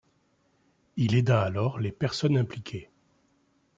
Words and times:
Il 0.97 1.13
aida 1.13 1.43
alors 1.43 1.77
les 1.77 1.91
personnes 1.91 2.35
impliquées. 2.35 2.89